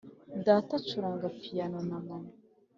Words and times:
data 0.45 0.73
acuranga 0.81 1.27
piyano 1.39 1.79
na 1.89 1.97
mama. 2.07 2.29